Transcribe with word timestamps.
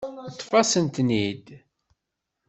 Ṭṭef-asent-ten-id. 0.33 1.47